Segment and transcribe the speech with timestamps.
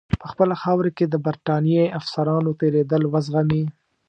[0.21, 3.63] په خپله خاوره کې د برټانیې افسرانو تېرېدل وزغمي.